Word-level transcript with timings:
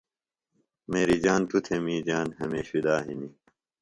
میری 0.91 1.17
جان 1.23 1.41
توۡ 1.49 1.61
تھےۡ 1.65 1.81
می 1.85 1.95
جان 2.07 2.27
ہمیش 2.39 2.67
فدا 2.71 2.95
ہِنیۡ۔ 3.05 3.33